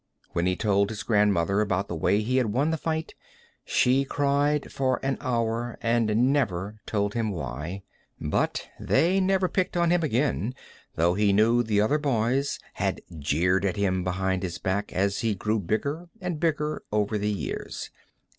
[0.31, 3.13] When he told his grandmother about the way he had won the fight
[3.63, 7.83] she cried for an hour, and never told him why.
[8.19, 10.55] But they had never picked on him again,
[10.95, 15.35] though he knew the other boys had jeered at him behind his back as he
[15.35, 17.91] grew bigger and bigger over the years.